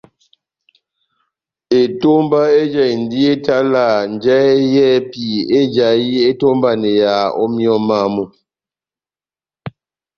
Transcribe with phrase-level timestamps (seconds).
[1.81, 5.23] Etomba ejahindi etalaha njahɛ yɛ́hɛ́pi
[5.59, 8.23] éjahi etómbaneyaha ó míyɔ mámu.